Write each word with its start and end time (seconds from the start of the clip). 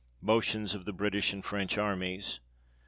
Motions 0.23 0.73
of 0.73 0.85
the 0.85 0.93
British 0.93 1.31
and 1.31 1.45
French 1.45 1.77
armies. 1.77 2.39